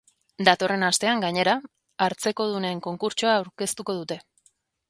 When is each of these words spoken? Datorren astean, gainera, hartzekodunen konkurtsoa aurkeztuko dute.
Datorren 0.47 0.85
astean, 0.87 1.21
gainera, 1.25 1.53
hartzekodunen 2.07 2.83
konkurtsoa 2.89 3.39
aurkeztuko 3.43 4.01
dute. 4.01 4.19